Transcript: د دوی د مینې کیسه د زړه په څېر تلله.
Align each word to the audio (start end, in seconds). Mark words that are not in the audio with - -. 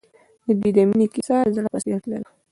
د 0.45 0.47
دوی 0.59 0.71
د 0.75 0.79
مینې 0.89 1.07
کیسه 1.13 1.35
د 1.45 1.49
زړه 1.55 1.67
په 1.73 1.79
څېر 1.83 1.97
تلله. 2.03 2.27